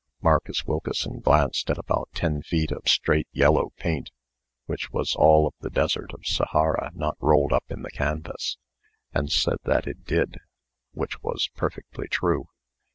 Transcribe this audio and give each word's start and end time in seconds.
Marcus 0.19 0.65
Wilkeson 0.65 1.19
glanced 1.19 1.69
at 1.69 1.77
about 1.77 2.09
ten 2.15 2.41
feet 2.41 2.71
of 2.71 2.87
straight 2.87 3.27
yellow 3.31 3.69
paint 3.77 4.09
(which 4.65 4.89
was 4.89 5.13
all 5.15 5.45
of 5.45 5.53
the 5.59 5.69
desert 5.69 6.11
of 6.11 6.25
Sahara 6.25 6.89
not 6.95 7.15
rolled 7.19 7.53
up 7.53 7.65
in 7.69 7.83
the 7.83 7.91
canvas), 7.91 8.57
and 9.13 9.31
said 9.31 9.59
that 9.65 9.85
it 9.85 10.03
did 10.03 10.37
which 10.93 11.21
was 11.21 11.49
perfectly 11.55 12.07
true. 12.07 12.47